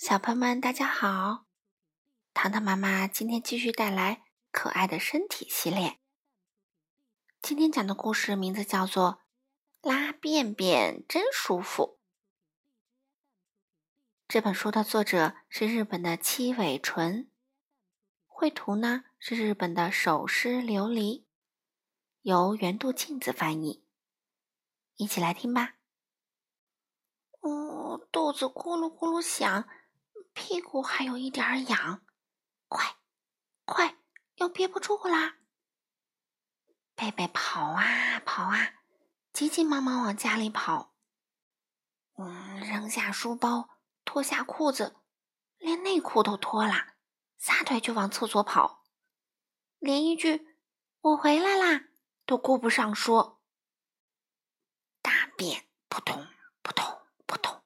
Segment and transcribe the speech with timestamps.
[0.00, 1.44] 小朋友们，大家好！
[2.32, 6.00] 糖糖妈妈今天继续带来可爱的身体系列。
[7.42, 9.20] 今天讲的故事名字叫做
[9.90, 11.98] 《拉便便真舒服》。
[14.26, 17.30] 这本书的作者是日本的七尾纯，
[18.26, 21.26] 绘图呢是日本的手诗琉璃，
[22.22, 23.84] 由原度镜子翻译。
[24.96, 25.74] 一起来听吧。
[27.40, 29.68] 哦，肚子咕噜咕噜响。
[30.32, 32.04] 屁股还有一点痒，
[32.68, 32.96] 快，
[33.64, 33.98] 快，
[34.36, 35.36] 要憋不住啦！
[36.94, 38.74] 贝贝跑啊跑啊，
[39.32, 40.94] 急急忙忙往家里跑。
[42.16, 44.96] 嗯，扔下书包，脱下裤子，
[45.58, 46.94] 连内裤都脱了，
[47.38, 48.84] 撒腿就往厕所跑，
[49.78, 50.56] 连一句
[51.00, 51.88] “我回来啦”
[52.26, 53.40] 都顾不上说。
[55.00, 56.28] 大便扑通
[56.62, 57.62] 扑通扑通，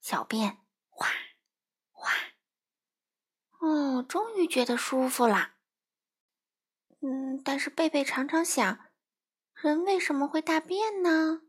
[0.00, 0.64] 小便。
[3.60, 5.56] 哦，终于觉得舒服啦。
[7.00, 8.86] 嗯，但是贝贝常常想，
[9.54, 11.42] 人为什么会大便呢？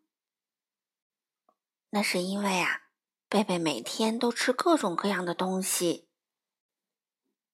[1.89, 2.83] 那是因为啊，
[3.27, 6.09] 贝贝每天都吃各种各样的东西，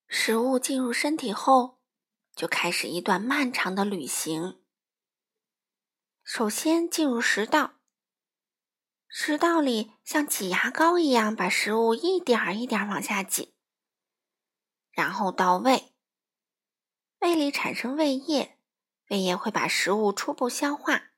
[0.08, 1.80] 食物进入身体后，
[2.36, 4.62] 就开始一段漫长的旅行。
[6.24, 7.80] 首先进入食道，
[9.08, 13.57] 食道里像挤牙膏一样，把食物一点儿一点儿往下挤。
[14.98, 15.94] 然后到胃，
[17.20, 18.58] 胃里产生胃液，
[19.10, 21.12] 胃液会把食物初步消化。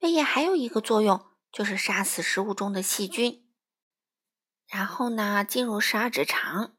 [0.00, 3.48] 胃液还有一个作用，就是杀死食物中的细菌。
[4.66, 6.76] 然后呢，进入十二指肠，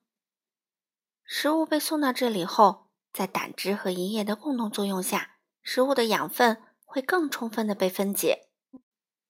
[1.23, 8.49] 食物被送到这里后，在胆汁和胰液的共同作用下，食物的养分会更充分的被分解。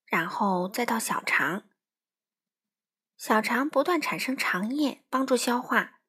[0.05, 1.69] 然后再到小肠，
[3.15, 6.00] 小肠不断产生肠液，帮助消化。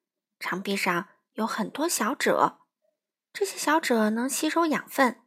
[0.43, 2.57] 肠壁上有很多小褶，
[3.31, 5.21] 这些小褶能吸收养分。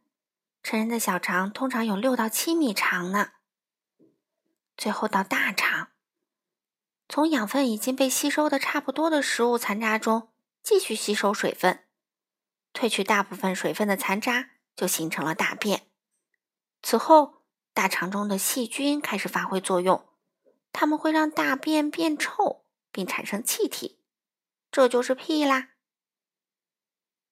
[0.61, 3.31] 成人的小肠通常有六到七米长呢。
[4.77, 5.87] 最后到大肠，
[7.09, 10.29] 从养分已经被吸收的差不多的食物残渣中
[10.61, 11.83] 继续吸收水分，
[12.71, 15.87] 褪去大部分水分的残渣就形成了大便。
[16.83, 17.41] 此后，
[17.73, 20.07] 大肠中的细菌开始发挥作用，
[20.71, 23.96] 它们会让大便变臭，并产生气体。
[24.69, 25.69] 这就是屁啦！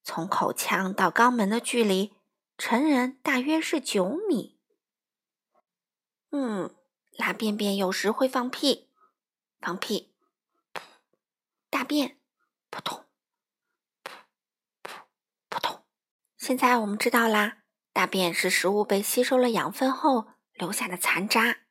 [0.04, 2.14] 从口腔到肛门的距离，
[2.58, 4.60] 成人大约是九米。
[6.32, 6.76] 嗯，
[7.12, 8.90] 拉便便有时会放屁，
[9.60, 10.14] 放屁，
[10.74, 10.82] 噗，
[11.70, 12.20] 大便，
[12.70, 13.06] 扑通，
[14.04, 14.12] 噗
[14.84, 14.92] 噗
[15.50, 15.84] 扑通。
[16.38, 17.64] 现在我们知道啦，
[17.94, 21.62] 大便是食物被吸收了养分后留下的残渣。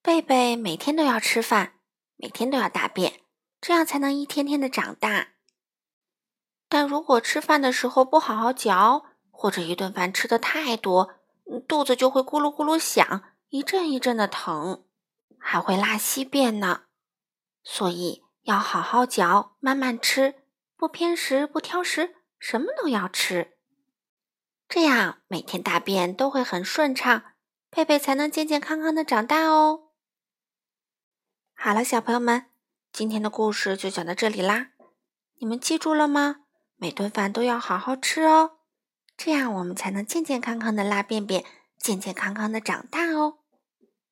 [0.00, 1.80] 贝贝每天都要吃饭，
[2.16, 3.20] 每天都要大便。
[3.68, 5.34] 这样才能一天天的长大。
[6.70, 11.16] 但如果吃饭的时候不好好嚼，或者一顿饭吃的太多，
[11.68, 14.86] 肚子就会咕噜咕噜响，一阵一阵的疼，
[15.38, 16.84] 还会拉稀便呢。
[17.62, 20.36] 所以要好好嚼，慢慢吃，
[20.74, 23.58] 不偏食，不挑食，什么都要吃。
[24.66, 27.34] 这样每天大便都会很顺畅，
[27.68, 29.90] 贝贝才能健健康康的长大哦。
[31.54, 32.46] 好了，小朋友们。
[32.92, 34.70] 今天的故事就讲到这里啦，
[35.38, 36.36] 你们记住了吗？
[36.76, 38.58] 每顿饭都要好好吃哦，
[39.16, 41.44] 这样我们才能健健康康的拉便便，
[41.78, 43.38] 健健康康的长大哦。